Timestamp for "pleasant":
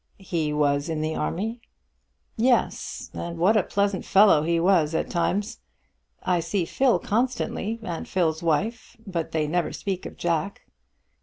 3.61-4.03